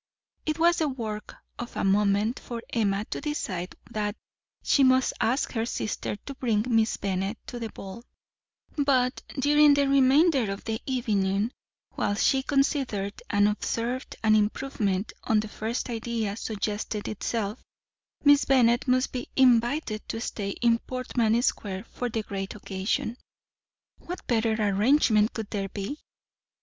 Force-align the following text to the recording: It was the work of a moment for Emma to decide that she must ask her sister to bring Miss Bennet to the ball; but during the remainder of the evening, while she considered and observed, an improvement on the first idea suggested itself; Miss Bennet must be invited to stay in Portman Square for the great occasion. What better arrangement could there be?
It 0.47 0.57
was 0.57 0.77
the 0.77 0.87
work 0.89 1.35
of 1.59 1.77
a 1.77 1.83
moment 1.83 2.39
for 2.39 2.63
Emma 2.71 3.05
to 3.11 3.21
decide 3.21 3.75
that 3.91 4.15
she 4.63 4.83
must 4.83 5.13
ask 5.21 5.51
her 5.51 5.67
sister 5.67 6.15
to 6.25 6.33
bring 6.33 6.65
Miss 6.67 6.97
Bennet 6.97 7.37
to 7.45 7.59
the 7.59 7.69
ball; 7.69 8.03
but 8.75 9.21
during 9.39 9.75
the 9.75 9.87
remainder 9.87 10.49
of 10.51 10.63
the 10.63 10.81
evening, 10.87 11.51
while 11.91 12.15
she 12.15 12.41
considered 12.41 13.21
and 13.29 13.47
observed, 13.47 14.15
an 14.23 14.33
improvement 14.35 15.13
on 15.25 15.39
the 15.39 15.47
first 15.47 15.87
idea 15.87 16.35
suggested 16.35 17.07
itself; 17.07 17.63
Miss 18.23 18.43
Bennet 18.45 18.87
must 18.87 19.11
be 19.11 19.29
invited 19.35 20.01
to 20.09 20.19
stay 20.19 20.49
in 20.63 20.79
Portman 20.79 21.39
Square 21.43 21.83
for 21.83 22.09
the 22.09 22.23
great 22.23 22.55
occasion. 22.55 23.17
What 23.99 24.25
better 24.25 24.53
arrangement 24.57 25.33
could 25.33 25.51
there 25.51 25.69
be? 25.69 25.99